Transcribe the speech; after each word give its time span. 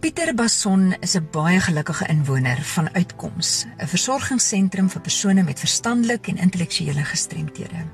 Pieter 0.00 0.34
Bason 0.34 0.94
is 1.00 1.14
'n 1.16 1.28
baie 1.30 1.60
gelukkige 1.60 2.06
inwoner 2.06 2.62
van 2.62 2.94
Uitkoms, 2.94 3.64
'n 3.78 3.86
versorgingsentrum 3.86 4.90
vir 4.90 5.00
persone 5.00 5.42
met 5.42 5.58
verstandelike 5.58 6.30
en 6.30 6.36
intellektuele 6.36 7.04
gestremthede. 7.04 7.86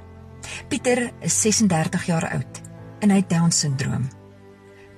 Pieter 0.69 1.11
is 1.21 1.41
36 1.41 2.07
jaar 2.07 2.30
oud 2.30 2.61
en 2.99 3.11
hy 3.11 3.17
het 3.17 3.30
Down-sindroom. 3.30 4.09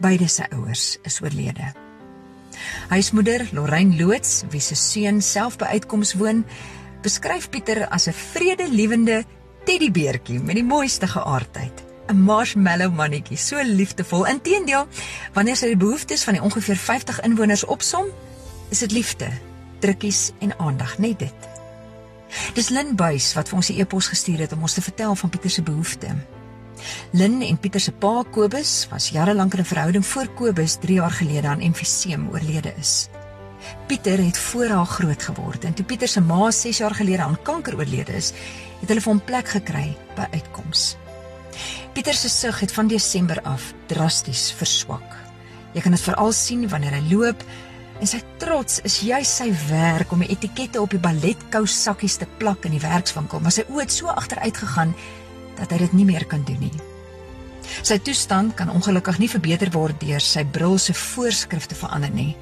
Beide 0.01 0.29
sy 0.29 0.43
ouers 0.51 0.99
is 1.03 1.21
oorlede. 1.21 1.73
Huismoeder 2.89 3.49
Lorraine 3.53 3.97
Loots, 3.97 4.43
wie 4.51 4.61
se 4.61 4.75
seun 4.75 5.23
self 5.23 5.57
by 5.57 5.65
Uitkoms 5.65 6.15
woon, 6.15 6.45
beskryf 7.03 7.51
Pieter 7.51 7.89
as 7.89 8.09
'n 8.09 8.13
vredelewende 8.13 9.25
teddybeertjie 9.65 10.41
met 10.41 10.55
die 10.55 10.65
mooiste 10.65 11.07
geaardheid. 11.07 11.84
'n 12.07 12.21
marshmallow 12.21 12.93
mannetjie, 12.93 13.37
so 13.37 13.63
liefdevol. 13.63 14.27
Inteendeel, 14.27 14.87
wanneer 15.33 15.57
sy 15.57 15.67
die 15.67 15.77
behoeftes 15.77 16.25
van 16.25 16.35
die 16.35 16.43
ongeveer 16.43 16.77
50 16.77 17.21
inwoners 17.21 17.65
opsom, 17.65 18.07
is 18.69 18.79
dit 18.79 18.93
liefde, 18.93 19.29
drukkies 19.81 20.33
en 20.39 20.59
aandag, 20.59 20.99
net 20.99 21.19
dit. 21.19 21.51
Dis 22.55 22.69
Lynn 22.69 22.97
Buys 22.97 23.33
wat 23.35 23.49
vir 23.49 23.57
ons 23.57 23.71
die 23.71 23.81
e-pos 23.81 24.09
gestuur 24.11 24.39
het 24.45 24.53
om 24.53 24.63
ons 24.67 24.75
te 24.75 24.83
vertel 24.83 25.15
van 25.15 25.31
Pieter 25.31 25.51
se 25.51 25.63
behoeftes. 25.63 26.17
Lynn 27.13 27.43
en 27.43 27.59
Pieter 27.59 27.81
se 27.81 27.93
pa 27.93 28.25
Kobus 28.31 28.87
was 28.91 29.09
jare 29.15 29.35
lank 29.35 29.55
in 29.55 29.61
'n 29.61 29.65
verhouding 29.65 30.07
voor 30.07 30.29
Kobus 30.29 30.77
3 30.81 30.95
jaar 30.95 31.11
gelede 31.11 31.49
aan 31.49 31.61
emfyseem 31.61 32.29
oorlede 32.33 32.75
is. 32.79 33.09
Pieter 33.87 34.25
het 34.25 34.39
voor 34.39 34.69
haar 34.69 34.87
groot 34.87 35.23
geword 35.23 35.65
en 35.65 35.75
toe 35.75 35.85
Pieter 35.85 36.09
se 36.09 36.21
ma 36.21 36.51
6 36.51 36.79
jaar 36.79 36.95
gelede 36.95 37.23
aan 37.23 37.43
kanker 37.43 37.77
oorlede 37.77 38.13
is, 38.13 38.33
het 38.81 38.89
hulle 38.89 39.01
vir 39.01 39.13
hom 39.13 39.25
plek 39.25 39.49
gekry 39.49 39.97
by 40.17 40.27
uitkoms. 40.33 40.97
Pieter 41.95 42.15
se 42.15 42.29
sig 42.29 42.61
het 42.61 42.73
van 42.73 42.89
Desember 42.89 43.41
af 43.43 43.73
drasties 43.87 44.53
verswak. 44.59 45.15
Jy 45.75 45.83
kan 45.83 45.95
dit 45.95 46.03
veral 46.03 46.33
sien 46.33 46.69
wanneer 46.71 46.95
hy 46.97 47.03
loop 47.11 47.45
en 48.01 48.11
sy 48.11 48.21
trots 48.43 48.81
is 48.87 49.01
juis 49.07 49.31
sy 49.39 49.49
werk 49.69 50.13
om 50.13 50.23
etikette 50.27 50.81
op 50.83 50.91
die 50.95 51.03
balletkou 51.03 51.65
sakkies 51.71 52.19
te 52.21 52.29
plak 52.39 52.67
in 52.67 52.75
die 52.75 52.83
werkswinkel, 52.83 53.41
maar 53.41 53.55
sy 53.55 53.67
oë 53.71 53.85
het 53.85 53.95
so 53.95 54.11
agteruit 54.11 54.59
gegaan 54.59 54.95
dat 55.59 55.71
hy 55.71 55.79
dit 55.85 55.97
nie 56.01 56.09
meer 56.09 56.27
kan 56.27 56.43
doen 56.47 56.67
nie. 56.67 56.75
Sy 57.83 57.99
toestand 58.05 58.55
kan 58.59 58.71
ongelukkig 58.71 59.19
nie 59.23 59.31
verbeter 59.31 59.71
word 59.75 59.99
deur 60.03 60.23
sy 60.23 60.45
bril 60.45 60.79
se 60.79 60.95
voorskrifte 60.99 61.79
verander 61.79 62.13
nie. 62.13 62.35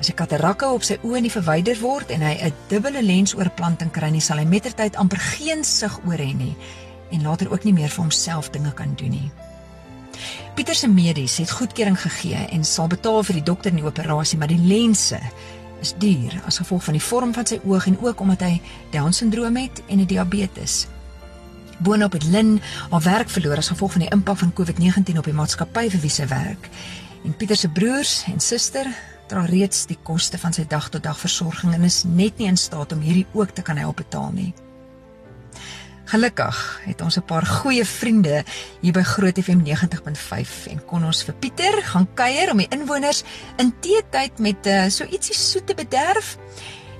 As 0.00 0.08
die 0.08 0.16
katarakke 0.16 0.68
op 0.72 0.84
sy 0.84 0.96
oë 1.04 1.20
nie 1.20 1.32
verwyder 1.32 1.76
word 1.80 2.10
en 2.10 2.24
hy 2.24 2.34
'n 2.48 2.54
dubbele 2.68 3.02
lensoorplanting 3.02 3.92
kry 3.92 4.10
nie, 4.10 4.20
sal 4.20 4.38
hy 4.38 4.44
mettertyd 4.44 4.96
amper 4.96 5.20
geen 5.20 5.64
sig 5.64 5.92
oor 6.06 6.18
hê 6.18 6.34
nie 6.34 6.56
en 7.10 7.22
later 7.22 7.52
ook 7.52 7.64
nie 7.64 7.72
meer 7.72 7.88
vir 7.88 8.02
homself 8.02 8.50
dinge 8.50 8.72
kan 8.72 8.94
doen 8.96 9.10
nie. 9.10 9.30
Pieter 10.54 10.74
se 10.74 10.88
medies 10.88 11.36
het 11.36 11.50
goedkeuring 11.50 12.00
gegee 12.00 12.46
en 12.52 12.64
sal 12.64 12.86
betaal 12.86 13.22
vir 13.24 13.38
die 13.38 13.46
dokter 13.46 13.70
in 13.70 13.80
die 13.80 13.86
operasie, 13.86 14.38
maar 14.38 14.50
die 14.50 14.60
lense 14.60 15.20
is 15.80 15.94
duur 15.98 16.34
as 16.46 16.60
gevolg 16.60 16.84
van 16.84 16.96
die 16.98 17.02
vorm 17.02 17.34
van 17.34 17.46
sy 17.46 17.60
oog 17.64 17.86
en 17.86 17.98
ook 18.00 18.20
omdat 18.20 18.42
hy 18.44 18.60
Down-sindroom 18.92 19.56
het 19.56 19.82
en 19.88 20.00
'n 20.00 20.06
diabetes. 20.06 20.86
Boonop 21.78 22.12
het 22.12 22.24
Lynn 22.24 22.60
haar 22.90 23.02
werk 23.02 23.30
verloor 23.30 23.56
as 23.56 23.68
gevolg 23.68 23.92
van 23.92 24.00
die 24.00 24.10
impak 24.10 24.38
van 24.38 24.52
COVID-19 24.52 25.18
op 25.18 25.24
die 25.24 25.32
maatskappy 25.32 25.90
vir 25.90 26.00
wie 26.00 26.10
sy 26.10 26.26
werk. 26.26 26.68
En 27.24 27.36
Pieter 27.36 27.56
se 27.56 27.68
broers 27.68 28.24
en 28.26 28.40
suster 28.40 28.86
dra 29.28 29.44
reeds 29.44 29.86
die 29.86 29.98
koste 30.02 30.38
van 30.38 30.52
sy 30.52 30.64
dag-tot-dag 30.66 31.18
versorging 31.18 31.74
en 31.74 31.82
is 31.82 32.04
net 32.04 32.38
nie 32.38 32.46
in 32.46 32.56
staat 32.56 32.92
om 32.92 33.00
hierdie 33.00 33.26
ook 33.32 33.50
te 33.50 33.62
kan 33.62 33.76
help 33.76 33.96
betaal 33.96 34.30
nie. 34.32 34.54
Gelukkig 36.10 36.80
het 36.82 37.00
ons 37.00 37.16
'n 37.16 37.22
paar 37.22 37.46
goeie 37.46 37.84
vriende 37.84 38.42
hier 38.80 38.92
by 38.92 39.02
Groot 39.02 39.38
FM 39.38 39.62
90.5 39.62 40.66
en 40.66 40.84
kon 40.84 41.04
ons 41.04 41.22
vir 41.22 41.34
Pieter 41.34 41.82
gaan 41.82 42.08
kuier 42.14 42.50
om 42.50 42.58
die 42.58 42.66
inwoners 42.70 43.22
in 43.56 43.74
teetyd 43.80 44.38
met 44.38 44.66
uh, 44.66 44.88
so 44.88 45.04
ietsie 45.04 45.34
soet 45.34 45.66
te 45.66 45.74
bederf. 45.74 46.36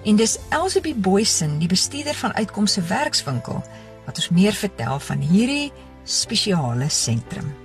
En 0.05 0.17
dis 0.17 0.39
Elsabie 0.49 0.95
Boysen, 0.95 1.59
die 1.59 1.69
bestuurder 1.69 2.15
van 2.15 2.35
Uitkomse 2.35 2.83
Werkswinkel, 2.83 3.63
wat 4.07 4.17
ons 4.17 4.29
meer 4.29 4.53
vertel 4.53 5.01
van 5.01 5.19
hierdie 5.19 5.73
spesiale 6.05 6.89
sentrum. 6.89 7.60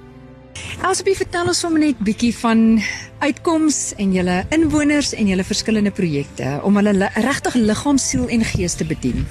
Elsabie, 0.83 1.15
vertel 1.15 1.47
ons 1.47 1.59
sommer 1.63 1.79
net 1.79 1.99
bietjie 2.03 2.33
van 2.35 2.81
uitkoms 3.23 3.93
en 4.01 4.11
julle 4.11 4.41
inwoners 4.53 5.13
en 5.15 5.29
julle 5.31 5.45
verskillende 5.47 5.93
projekte 5.95 6.57
om 6.67 6.75
hulle 6.79 7.07
regtig 7.15 7.55
liggaam, 7.55 7.99
siel 8.01 8.27
en 8.27 8.43
gees 8.43 8.75
te 8.75 8.87
bedien. 8.87 9.23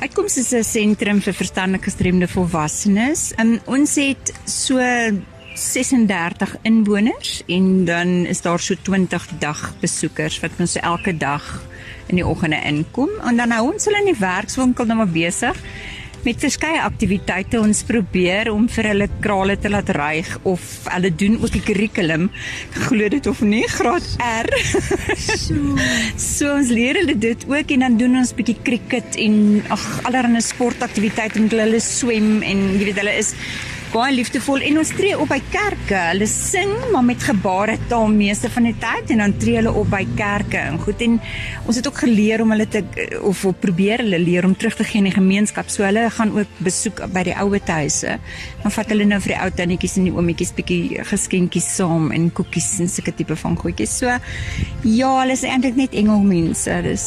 Uitkoms 0.00 0.38
is 0.40 0.52
'n 0.54 0.64
sentrum 0.64 1.20
vir 1.20 1.34
verstandelike 1.34 1.84
gestremde 1.84 2.28
volwassenes. 2.28 3.32
En 3.36 3.60
ons 3.66 3.94
het 3.94 4.32
so 4.46 4.78
36 5.54 6.56
inwoners 6.62 7.42
en 7.46 7.84
dan 7.84 8.26
is 8.26 8.40
daar 8.40 8.60
so 8.60 8.74
20 8.82 9.28
dagbesoekers 9.38 10.40
wat 10.40 10.50
ons 10.58 10.76
elke 10.76 11.16
dag 11.16 11.62
in 12.06 12.16
die 12.16 12.26
oggende 12.26 12.60
inkom 12.64 13.10
en 13.22 13.36
dan 13.36 13.50
hou 13.50 13.72
ons 13.72 13.84
hulle 13.84 13.98
in 13.98 14.12
die 14.12 14.20
werkswinkel 14.20 14.84
nou 14.84 14.96
maar 14.96 15.12
besig 15.12 15.56
met 16.22 16.38
verskeie 16.38 16.78
aktiwiteite 16.82 17.58
ons 17.58 17.82
probeer 17.86 18.50
om 18.52 18.68
vir 18.70 18.88
hulle 18.92 19.08
krale 19.24 19.56
te 19.58 19.70
laat 19.72 19.90
ryg 19.96 20.28
of 20.48 20.62
hulle 20.86 21.10
doen 21.22 21.38
ook 21.40 21.52
die 21.54 21.62
kurrikulum 21.66 22.28
glo 22.86 23.08
dit 23.10 23.26
of 23.26 23.42
nie 23.42 23.64
graad 23.70 24.06
R. 24.22 24.50
So. 25.18 25.58
So 26.42 26.52
ons 26.54 26.70
leer 26.74 26.98
hulle 27.00 27.16
dit 27.18 27.44
ook 27.48 27.74
en 27.74 27.84
dan 27.86 27.98
doen 28.00 28.16
ons 28.22 28.32
bietjie 28.36 28.58
cricket 28.64 29.18
en 29.20 29.36
ag 29.74 29.84
allerlei 30.08 30.42
sportaktiwiteite 30.44 31.42
met 31.42 31.54
hulle 31.58 31.82
swem 31.82 32.40
en 32.46 32.64
jy 32.78 32.88
weet 32.88 33.02
hulle 33.02 33.14
is 33.20 33.34
baie 33.92 34.14
liefdevol 34.14 34.62
en 34.64 34.78
ons 34.80 34.90
tree 34.96 35.16
op 35.20 35.28
by 35.28 35.38
kerke. 35.52 35.98
Hulle 36.12 36.26
sing 36.30 36.70
maar 36.94 37.04
met 37.04 37.22
gebaretaal 37.26 38.06
meeste 38.12 38.48
van 38.52 38.64
die 38.68 38.74
tyd 38.80 39.10
en 39.12 39.20
dan 39.20 39.34
tree 39.40 39.58
hulle 39.58 39.72
op 39.76 39.90
by 39.92 40.00
kerke. 40.16 40.60
En 40.60 40.78
goed 40.80 41.02
en 41.04 41.18
ons 41.68 41.76
het 41.76 41.88
ook 41.88 42.00
geleer 42.06 42.40
om 42.44 42.54
hulle 42.54 42.66
te 42.72 42.80
of 43.28 43.42
probeer 43.60 44.00
hulle 44.00 44.20
leer 44.22 44.48
om 44.48 44.54
terug 44.56 44.78
te 44.78 44.86
gee 44.88 45.02
in 45.02 45.10
die 45.10 45.14
gemeenskap. 45.14 45.68
So 45.72 45.84
hulle 45.84 46.06
gaan 46.16 46.32
ook 46.38 46.60
besoek 46.64 47.02
by 47.12 47.24
die 47.28 47.34
ouer 47.36 47.60
huise. 47.68 48.16
Dan 48.62 48.74
vat 48.74 48.94
hulle 48.94 49.06
nou 49.08 49.18
vir 49.24 49.34
die 49.34 49.40
ou 49.44 49.50
tannetjies 49.60 49.98
en 50.00 50.08
die 50.08 50.14
oometjies 50.14 50.54
bietjie 50.56 51.04
geskenkies 51.10 51.68
saam 51.76 52.10
en 52.16 52.30
koekies 52.32 52.70
en 52.80 52.88
sulke 52.88 53.12
tipe 53.18 53.36
van 53.44 53.58
goedjies. 53.60 53.98
So 54.00 54.16
ja, 54.88 55.12
hulle 55.20 55.36
is 55.36 55.44
eintlik 55.44 55.76
net 55.76 55.98
engelmense. 55.98 56.78
Dis 56.88 57.06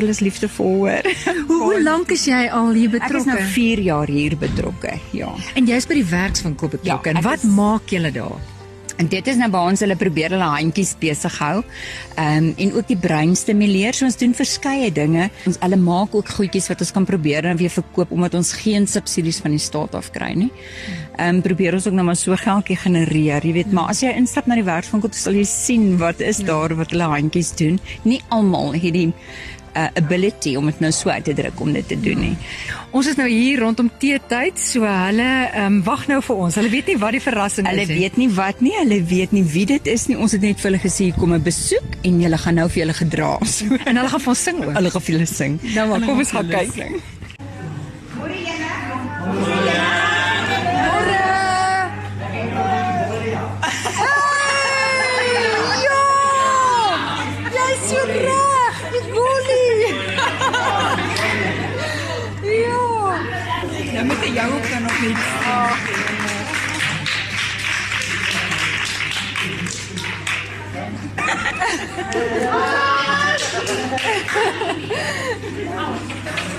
hulle 0.00 0.14
is 0.16 0.22
liefdevol 0.26 0.74
hoor. 0.82 1.10
Hoe, 1.46 1.62
hoe 1.62 1.80
lank 1.82 2.10
is 2.14 2.26
jy 2.26 2.46
al 2.50 2.74
hier 2.74 2.90
betrokke? 2.90 3.14
Ek 3.14 3.22
is 3.22 3.30
nou 3.30 3.54
4 3.54 3.86
jaar 3.86 4.10
hier 4.10 4.36
betrokke. 4.40 4.96
Ja. 5.14 5.30
En 5.54 5.70
jy's 5.70 5.86
by 5.86 6.00
die 6.00 6.08
werkswinkel 6.16 6.74
betrokke. 6.78 7.10
Ja, 7.12 7.16
en 7.16 7.24
wat 7.26 7.44
is, 7.44 7.50
maak 7.56 7.92
julle 7.92 8.12
daar? 8.14 8.54
En 8.96 9.08
dit 9.12 9.26
is 9.28 9.36
nou 9.36 9.48
waar 9.52 9.68
ons 9.70 9.82
hulle 9.84 9.96
probeer 10.00 10.32
hulle 10.32 10.48
handjies 10.54 10.94
besig 11.00 11.34
hou. 11.42 11.60
Ehm 12.16 12.36
um, 12.36 12.52
en 12.64 12.72
ook 12.78 12.86
die 12.88 12.96
brein 12.96 13.34
stimuleer. 13.36 13.94
So 13.94 14.08
ons 14.08 14.16
doen 14.16 14.32
verskeie 14.34 14.88
dinge. 14.92 15.28
Ons 15.48 15.58
hulle 15.60 15.78
maak 15.80 16.14
ook 16.16 16.30
goedjies 16.38 16.68
wat 16.72 16.80
ons 16.84 16.92
kan 16.96 17.04
probeer 17.08 17.44
en 17.50 17.60
weer 17.60 17.72
verkoop 17.72 18.14
omdat 18.16 18.34
ons 18.38 18.54
geen 18.62 18.88
subsidies 18.88 19.42
van 19.44 19.52
die 19.52 19.60
staat 19.60 19.94
af 19.98 20.10
kry 20.14 20.32
nie. 20.44 20.50
Ehm 21.18 21.36
um, 21.36 21.42
probeer 21.44 21.76
ons 21.76 21.88
ook 21.88 21.96
nou 21.96 22.06
maar 22.08 22.16
so 22.16 22.36
geldjie 22.40 22.78
genereer. 22.80 23.44
Jy 23.44 23.52
weet, 23.60 23.72
maar 23.72 23.92
as 23.92 24.00
jy 24.04 24.14
instap 24.16 24.48
na 24.48 24.56
die 24.56 24.64
werkswinkel, 24.64 25.12
sal 25.12 25.36
jy 25.36 25.44
sien 25.44 25.98
wat 26.00 26.24
is 26.24 26.40
ja. 26.40 26.48
daar 26.52 26.76
wat 26.80 26.96
hulle 26.96 27.10
handjies 27.12 27.52
doen. 27.60 27.80
Nie 28.04 28.22
almal 28.28 28.72
het 28.80 28.96
die 28.96 29.10
uh, 29.76 29.88
ability 30.00 30.56
om 30.56 30.70
dit 30.70 30.80
nou 30.80 30.90
so 30.94 31.12
uit 31.12 31.24
te 31.24 31.34
druk 31.36 31.60
om 31.60 31.72
dit 31.76 31.88
te 31.88 31.98
doen 32.00 32.20
nie. 32.20 32.34
Ons 32.96 33.10
is 33.10 33.18
nou 33.18 33.26
hier 33.28 33.60
rondom 33.60 33.90
teetyd, 34.00 34.58
so 34.60 34.86
hulle 34.88 35.28
um, 35.60 35.80
wag 35.86 36.06
nou 36.10 36.20
vir 36.24 36.42
ons. 36.46 36.56
Hulle 36.60 36.72
weet 36.72 36.92
nie 36.92 36.98
wat 37.02 37.16
die 37.16 37.22
verrassing 37.24 37.68
hulle 37.68 37.84
is 37.84 37.90
nie. 37.90 37.98
Hulle 37.98 38.06
weet 38.06 38.20
nie 38.22 38.30
wat 38.38 38.62
nie, 38.64 38.74
hulle 38.78 39.00
weet 39.10 39.36
nie 39.36 39.44
wie 39.56 39.66
dit 39.68 39.92
is 39.92 40.06
nie. 40.10 40.16
Ons 40.16 40.36
het 40.36 40.46
net 40.46 40.62
vir 40.62 40.70
hulle 40.70 40.82
gesê 40.82 41.10
kom 41.18 41.34
'n 41.36 41.42
besoek 41.42 42.00
en 42.08 42.22
julle 42.24 42.40
gaan 42.44 42.58
nou 42.62 42.68
vir 42.68 42.84
julle 42.84 42.96
gedra. 43.02 43.34
So, 43.44 43.68
en 43.88 44.00
hulle 44.00 44.08
gaan 44.14 44.24
vir 44.24 44.34
ons 44.34 44.46
sing 44.48 44.64
ook. 44.64 44.72
Hulle 44.80 44.94
gaan 44.96 45.06
vir 45.08 45.14
julle 45.18 45.30
sing. 45.34 45.60
Nou 45.74 45.86
maar 45.92 46.08
kom 46.08 46.24
ons 46.24 46.34
gaan 46.38 46.48
kyk. 46.56 46.74
Môre 48.16 48.40
julle. 48.48 48.72
Môre 49.28 49.60
julle. 49.60 49.95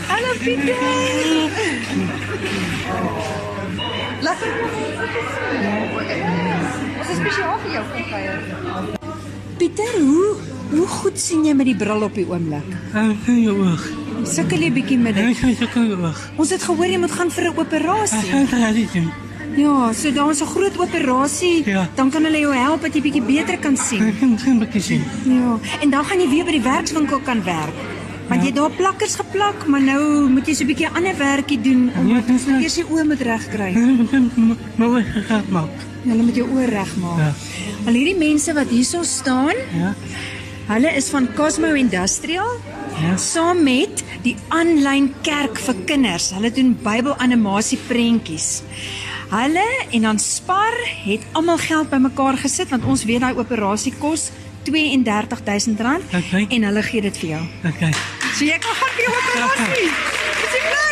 Hallo 0.07 0.31
Pieter. 0.43 0.75
Laat 4.21 4.39
Wat 6.97 7.09
is 7.09 7.17
speciaal 7.21 7.59
vir 7.63 7.71
jou 7.75 7.83
kom 7.91 8.05
kuier? 8.11 8.39
Pieter, 9.57 9.93
hoe 10.01 10.35
hoe 10.71 10.87
goed 10.87 11.19
sien 11.19 11.45
jy 11.47 11.53
met 11.55 11.69
die 11.69 11.75
bril 11.79 12.03
op 12.03 12.15
die 12.17 12.25
oomblik? 12.27 12.73
Ek 12.93 13.21
sien 13.25 13.39
jou 13.45 13.55
oog. 13.63 13.85
Sukkel 14.27 14.65
jy 14.65 14.71
bietjie 14.75 14.97
met 14.99 15.15
dit? 15.15 15.45
Ek 15.47 15.61
sukkel 15.61 15.93
wag. 16.01 16.19
Ons 16.41 16.51
het 16.55 16.65
gehoor 16.67 16.89
jy 16.91 16.99
moet 17.05 17.13
gaan 17.13 17.31
vir 17.31 17.49
'n 17.51 17.57
operasie. 17.63 18.27
Ek 18.41 18.49
gaan 18.51 18.73
dit 18.73 18.93
doen. 18.93 19.09
Ja, 19.57 19.91
so 19.93 20.11
daar 20.13 20.29
is 20.29 20.41
'n 20.41 20.45
groot 20.45 20.77
operasie. 20.77 21.61
Ja. 21.65 21.89
Dan 21.95 22.09
kan 22.09 22.23
hulle 22.23 22.39
jou 22.39 22.53
help 22.55 22.81
dat 22.81 22.93
jy 22.93 23.01
bietjie 23.01 23.21
beter 23.21 23.57
kan 23.57 23.77
sien. 23.77 24.01
Ek 24.07 24.19
kan 24.19 24.37
geen 24.39 24.59
bietjie 24.59 24.81
sien. 24.81 25.03
Ja, 25.25 25.57
en 25.81 25.89
dan 25.89 26.05
gaan 26.05 26.19
jy 26.19 26.29
weer 26.29 26.45
by 26.45 26.51
die 26.51 26.61
werkswinkel 26.61 27.19
kan 27.19 27.43
werk. 27.43 27.73
Want 28.27 28.41
jy 28.41 28.47
het 28.47 28.55
daar 28.55 28.69
plakkers 28.71 29.15
geplak, 29.15 29.67
maar 29.67 29.81
nou 29.81 30.29
moet 30.29 30.45
jy 30.47 30.53
so 30.53 30.63
'n 30.63 30.67
bietjie 30.67 30.89
ander 30.93 31.17
werkie 31.17 31.61
doen 31.61 31.91
om 31.97 32.07
Ja, 32.07 32.21
eers 32.61 32.73
die 32.73 32.83
oë 32.89 33.03
moet 33.05 33.21
regkry. 33.21 33.71
Maar 34.75 34.89
wat 34.89 35.03
gaan 35.27 35.43
maak? 35.49 35.69
Hulle 36.03 36.23
moet 36.23 36.35
jou 36.35 36.47
oë 36.49 36.65
regmaak. 36.69 37.17
Ja. 37.17 37.33
Al 37.87 37.93
hierdie 37.93 38.17
mense 38.17 38.53
wat 38.53 38.67
hierso 38.69 39.03
staan, 39.03 39.55
Ja. 39.73 39.95
hulle 40.67 40.95
is 40.95 41.09
van 41.09 41.27
Cosmo 41.35 41.73
Industrial 41.73 42.47
Ja. 43.01 43.17
saam 43.17 43.63
met 43.63 44.03
die 44.21 44.35
aanlyn 44.47 45.13
kerk 45.21 45.57
vir 45.59 45.75
kinders. 45.85 46.31
Hulle 46.33 46.51
doen 46.51 46.77
Bybelanimasie 46.83 47.77
prentjies. 47.87 48.61
Hulle 49.29 49.67
en 49.91 50.01
dan 50.01 50.19
Spar 50.19 50.75
het 51.03 51.21
almal 51.31 51.57
geld 51.57 51.89
bymekaar 51.89 52.37
gesit 52.37 52.69
want 52.69 52.85
ons 52.85 53.03
weet 53.05 53.19
daai 53.21 53.35
operasie 53.35 53.93
kos 53.99 54.29
R32000 54.67 55.79
Okay. 56.17 56.45
en 56.49 56.63
hulle 56.63 56.83
gee 56.83 57.01
dit 57.01 57.17
vir 57.17 57.29
jou. 57.29 57.41
Okay. 57.69 57.91
So 58.35 58.45
jy 58.45 58.57
kan 58.59 58.75
gaan 58.79 58.93
vir 58.95 59.03
jou 59.07 59.13
operasie. 59.19 59.89
Is 60.43 60.51
jy 60.55 60.61
bly? 60.67 60.87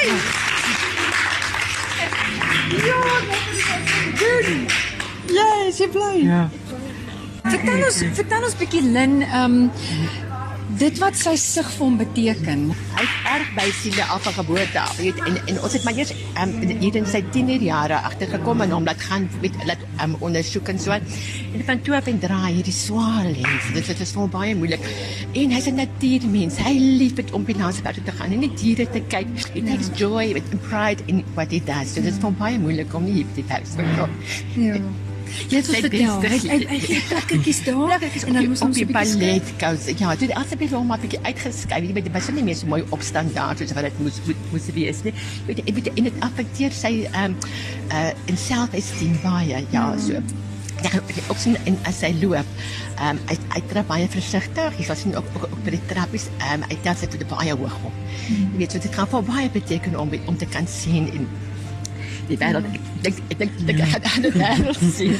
Ja, 2.86 3.00
goed. 4.20 4.48
Ja, 5.36 5.48
is 5.68 5.78
jy 5.80 5.90
bly? 5.92 6.14
Ja. 6.24 6.50
Vertel 7.46 7.84
ons, 7.86 8.00
vertel 8.20 8.44
ons 8.48 8.56
bietjie 8.60 8.82
Lin, 8.82 9.20
ehm 9.22 9.44
um, 9.44 9.72
dit 10.80 10.98
wat 11.02 11.18
sy 11.18 11.36
sig 11.40 11.68
vir 11.76 11.84
hom 11.84 11.98
beteken. 12.00 12.64
Hy 12.96 13.04
is 13.06 13.16
erg 13.30 13.52
by 13.58 13.66
siele 13.80 14.06
af 14.12 14.26
van 14.26 14.36
geboorte 14.40 14.82
af. 14.82 14.98
Jy 14.98 15.12
weet 15.12 15.22
en 15.30 15.38
en 15.54 15.60
ons 15.68 15.76
het 15.78 15.86
maar 15.86 16.00
eers 16.00 16.14
um, 16.42 16.54
hier 16.82 16.98
in 17.00 17.08
sy 17.10 17.22
tienerjare 17.36 18.00
agtergekom 18.10 18.66
en 18.66 18.74
hom 18.74 18.88
laat 18.90 19.02
gaan 19.06 19.30
met 19.44 19.56
laat 19.70 19.86
um, 20.04 20.18
ondersoek 20.26 20.74
en 20.74 20.82
so. 20.82 20.98
En 20.98 21.66
van 21.70 21.82
toe 21.86 21.96
af 22.00 22.10
en 22.12 22.20
draai 22.20 22.58
hierdie 22.58 22.76
swaar 22.76 23.30
lens. 23.30 23.72
Dit 23.78 23.90
dit 23.94 24.04
is 24.08 24.14
vir 24.18 24.24
hom 24.26 24.34
baie 24.34 24.58
moeilik. 24.58 24.92
En 25.34 25.56
hy's 25.56 25.70
'n 25.72 25.82
natuurmens. 25.82 26.58
Hy 26.58 26.76
lief 27.02 27.16
dit 27.22 27.32
om 27.32 27.46
binne 27.46 27.72
sy 27.72 27.82
te 27.82 28.12
gaan 28.12 28.32
en 28.32 28.40
die 28.40 28.54
diere 28.54 28.90
te 28.90 29.02
kyk. 29.02 29.28
He 29.54 29.62
takes 29.62 29.90
joy 29.96 30.34
with 30.34 30.50
pride 30.70 31.04
in 31.08 31.24
what 31.36 31.52
he 31.52 31.60
does. 31.60 31.94
So 31.94 32.02
dit 32.02 32.12
is 32.12 32.20
vir 32.20 32.32
hom 32.32 32.38
baie 32.38 32.60
moeilik 32.60 32.94
om 32.94 33.06
nie 33.06 33.24
hier 33.24 33.34
te 33.36 33.44
huis 33.54 33.76
te 33.76 33.84
kom. 33.96 34.10
Ja. 34.56 34.82
Jy 35.50 35.58
het 35.58 35.68
vertel. 35.68 36.22
Hy 36.22 36.38
hy- 36.50 36.68
hy 36.70 36.80
gee 36.80 37.02
plakkertjies 37.10 37.64
daar 37.66 37.92
en 38.02 38.34
dan 38.34 38.48
moes 38.50 38.62
op 38.62 38.68
ons 38.68 38.78
die 38.78 38.86
'n 38.86 38.92
bietjie 38.94 39.18
balletkous. 39.20 40.00
Ja, 40.00 40.16
toe 40.16 40.36
asseblief 40.36 40.72
hom 40.72 40.88
maar 40.88 40.98
'n 40.98 41.02
bietjie 41.02 41.20
uitgeskuif. 41.24 41.84
Jy 41.88 41.94
weet 41.94 42.04
dit 42.04 42.14
was 42.14 42.30
nie 42.32 42.44
meer 42.44 42.56
so 42.56 42.68
mooi 42.68 42.84
opstaan 42.90 43.30
daar 43.34 43.56
soos 43.58 43.74
wat 43.74 43.84
dit 43.84 44.00
moes 44.00 44.20
moet, 44.26 44.36
moes 44.52 44.66
wees 44.74 45.04
nie. 45.04 45.14
Weet 45.48 45.58
jy, 45.66 45.74
weet 45.74 45.88
en 45.94 46.04
dit 46.04 46.14
affekteer 46.20 46.72
sy 46.72 47.08
ehm 47.12 47.24
um, 47.32 47.36
uh 47.92 48.12
in 48.26 48.38
selfesteem 48.38 49.20
baie. 49.24 49.66
Ja, 49.72 49.96
so. 49.98 50.14
Ja, 50.84 50.90
ook 51.30 51.38
sien 51.38 51.58
en 51.66 51.78
as 51.84 52.02
hy 52.02 52.14
loop, 52.22 52.46
ehm 53.00 53.10
um, 53.10 53.20
hy 53.28 53.38
hy 53.54 53.62
trap 53.72 53.88
baie 53.88 54.08
versigtig. 54.10 54.78
Jy 54.78 54.84
sal 54.86 54.96
sien 54.96 55.16
ook 55.16 55.26
ook, 55.36 55.44
ook 55.44 55.64
by 55.64 55.70
die 55.72 55.86
trappies, 55.88 56.28
ehm 56.40 56.62
um, 56.62 56.70
hy 56.70 56.78
tel 56.84 56.96
sy 56.96 57.08
voete 57.10 57.26
baie 57.26 57.52
hoog 57.56 57.78
op. 57.84 57.94
Jy 58.28 58.58
weet, 58.58 58.72
so 58.72 58.80
dit 58.80 58.96
gaan 58.96 59.08
vir 59.08 59.24
baie 59.24 59.50
beteken 59.50 60.00
om 60.00 60.10
om 60.26 60.38
te 60.38 60.46
kan 60.46 60.68
sien 60.68 61.10
en 61.14 61.28
die 62.30 62.38
wêreld 62.42 62.66
ek 62.74 62.82
dink 63.06 63.18
ek 63.30 63.40
dink 63.40 63.80
ek 63.80 63.90
gaan 63.94 64.06
aan 64.12 64.26
die 64.26 64.32
wêreld 64.34 64.82
sien. 64.98 65.16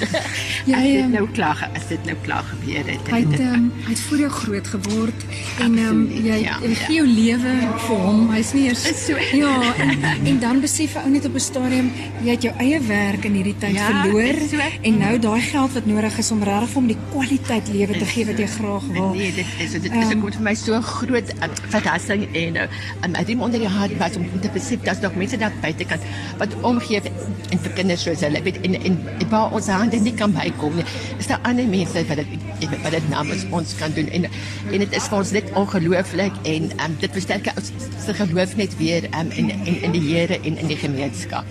Ja, 0.66 0.78
As 0.80 0.84
dit 0.84 0.96
ja. 0.98 1.08
nou 1.14 1.26
klaar 1.36 1.60
as 1.78 1.88
dit 1.92 2.06
nou 2.10 2.16
klaar 2.26 2.46
gebeur 2.50 2.88
het. 2.90 3.10
Hy 3.12 3.20
het 3.22 3.40
um, 3.46 3.66
hy 3.86 3.92
het 3.92 4.00
voor 4.08 4.22
jou 4.24 4.30
groot 4.40 4.68
geword 4.76 5.26
en 5.66 5.78
um, 5.84 6.00
jy 6.10 6.40
ja, 6.42 6.56
jy 6.64 6.72
ja. 6.72 6.80
gee 6.86 6.96
jou 6.98 7.06
lewe 7.08 7.54
vir 7.86 8.02
hom. 8.06 8.24
Hy's 8.34 8.54
nie 8.58 8.64
eers 8.70 8.86
so. 9.06 9.20
Ja, 9.36 9.52
en, 9.86 10.06
en 10.32 10.40
dan 10.42 10.62
besef 10.64 10.96
'n 10.96 11.06
ou 11.06 11.12
net 11.14 11.26
op 11.30 11.36
'n 11.36 11.46
stadium 11.46 11.92
jy 12.24 12.32
het 12.32 12.48
jou 12.48 12.54
eie 12.58 12.80
werk 12.88 13.26
in 13.30 13.38
hierdie 13.38 13.56
tyd 13.60 13.76
Ja, 13.76 13.90
verloor 13.92 14.40
so. 14.50 14.58
en 14.82 14.98
nou 14.98 15.14
daai 15.20 15.42
geld 15.42 15.72
wat 15.78 15.86
nodig 15.86 16.18
is 16.18 16.32
om 16.32 16.44
regtig 16.44 16.70
vir 16.74 16.80
hom 16.82 16.88
die 16.88 16.98
kwaliteit 17.12 17.68
lewe 17.68 17.94
te 18.00 18.06
gee 18.06 18.26
wat 18.26 18.40
jy 18.40 18.48
graag 18.48 18.86
wil. 18.96 19.14
Nee, 19.14 19.32
dit 19.36 19.46
is 19.60 19.72
dit 19.72 19.86
is 19.92 20.12
um, 20.16 20.26
vir 20.32 20.42
my 20.42 20.56
so 20.56 20.82
groot 20.82 21.30
um, 21.44 21.56
verrassing 21.70 22.26
en 22.34 22.58
um, 22.66 23.14
ek 23.16 23.28
het 23.28 23.40
onder 23.40 23.60
die 23.60 23.70
hart 23.70 23.98
was 24.02 24.16
om 24.18 24.26
te 24.42 24.50
besef 24.54 24.82
dat 24.82 25.02
nog 25.02 25.16
mense 25.16 25.38
daar 25.38 25.54
buitekant 25.62 26.02
wat 26.38 26.56
omgee 26.62 26.95
en 27.04 27.60
vir 27.60 27.74
kinders 27.76 28.06
soos 28.08 28.24
hulle 28.26 28.42
weet 28.46 28.62
en 28.64 28.78
en 28.80 28.98
waar 29.30 29.54
ons 29.58 29.68
hande 29.68 30.00
nie 30.00 30.14
kan 30.16 30.32
bykom 30.36 30.80
nie. 30.80 30.86
Is 31.20 31.28
daar 31.28 31.44
ander 31.44 31.68
mense 31.68 32.06
wat 32.08 32.22
dit 32.22 32.72
wat 32.84 32.92
dit 32.96 33.10
namens 33.10 33.46
ons 33.52 33.76
kan 33.80 33.94
doen 33.98 34.08
en 34.16 34.30
en 34.30 34.80
dit 34.80 34.98
is 35.00 35.10
vir 35.12 35.18
ons 35.18 35.32
net 35.36 35.52
ongelooflik 35.62 36.40
en 36.56 36.72
um, 36.86 36.98
dit 37.04 37.20
versterk 37.20 37.52
ons 37.56 37.72
se 38.06 38.18
geloof 38.22 38.56
net 38.56 38.78
weer 38.78 39.10
um, 39.20 39.32
in, 39.36 39.52
in 39.66 39.82
in 39.90 39.92
die 39.92 40.04
Here 40.06 40.40
en 40.42 40.58
in 40.58 40.68
die 40.72 40.80
gemeenskap. 40.80 41.46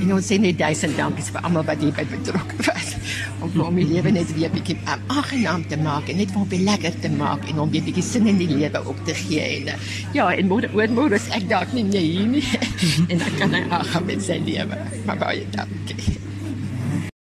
En 0.00 0.14
ons 0.18 0.26
sê 0.26 0.38
net 0.38 0.58
duisend 0.58 0.96
dankies 0.98 1.30
vir 1.32 1.46
almal 1.46 1.64
wat 1.64 1.80
hierby 1.80 2.06
betrokke 2.10 2.60
was 2.68 2.96
om 3.40 3.52
vir 3.52 3.64
hom 3.64 3.80
die 3.80 3.88
lewe 3.88 4.14
net 4.14 4.32
weer 4.36 4.52
bietjie 4.54 4.78
um, 4.84 5.04
aangenaam 5.16 5.66
te 5.68 5.78
maak 5.80 6.08
en 6.12 6.20
net 6.22 6.32
vir 6.32 6.42
hom 6.42 6.48
weer 6.52 6.64
lekker 6.68 6.98
te 7.04 7.12
maak 7.16 7.46
en 7.50 7.62
hom 7.62 7.74
weer 7.74 7.84
bietjie 7.86 8.06
sin 8.06 8.30
in 8.30 8.40
die 8.40 8.50
lewe 8.50 8.84
op 8.92 9.04
te 9.08 9.16
gee 9.16 9.44
en 9.58 9.74
uh, 9.74 9.78
ja 10.16 10.30
en 10.32 10.50
môre 10.50 10.70
oormôre 10.76 11.18
is 11.20 11.28
ek 11.36 11.48
dalk 11.52 11.76
nie 11.76 11.86
meer 11.90 12.08
hier 12.08 12.32
nie 12.38 12.46
en 13.10 13.22
dan 13.22 13.38
kan 13.38 13.54
hy 13.58 13.62
aangaan 13.68 14.10
met 14.10 14.26
sy 14.26 14.40
lewe. 14.46 14.82
Maar 15.06 15.24
baie 15.26 15.46
dankie. 15.54 16.29